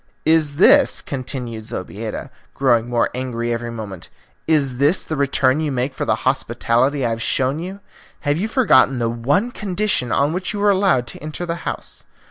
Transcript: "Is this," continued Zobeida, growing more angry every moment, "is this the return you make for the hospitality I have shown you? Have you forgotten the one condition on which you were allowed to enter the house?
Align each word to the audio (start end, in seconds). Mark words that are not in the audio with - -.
"Is 0.25 0.55
this," 0.55 0.99
continued 0.99 1.65
Zobeida, 1.65 2.31
growing 2.55 2.89
more 2.89 3.11
angry 3.13 3.53
every 3.53 3.69
moment, 3.69 4.09
"is 4.47 4.77
this 4.77 5.03
the 5.03 5.15
return 5.15 5.59
you 5.59 5.71
make 5.71 5.93
for 5.93 6.05
the 6.05 6.15
hospitality 6.25 7.05
I 7.05 7.11
have 7.11 7.21
shown 7.21 7.59
you? 7.59 7.81
Have 8.21 8.37
you 8.37 8.47
forgotten 8.47 8.97
the 8.97 9.11
one 9.11 9.51
condition 9.51 10.11
on 10.11 10.33
which 10.33 10.53
you 10.53 10.59
were 10.59 10.71
allowed 10.71 11.05
to 11.05 11.21
enter 11.21 11.45
the 11.45 11.53
house? 11.69 12.05